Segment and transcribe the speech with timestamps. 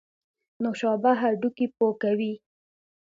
[0.63, 2.33] نوشابه هډوکي پوکوي